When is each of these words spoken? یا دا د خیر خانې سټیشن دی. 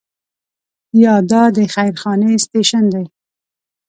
یا 1.03 1.13
دا 1.31 1.43
د 1.57 1.59
خیر 1.73 1.93
خانې 2.01 2.31
سټیشن 2.43 2.83
دی. 2.93 3.03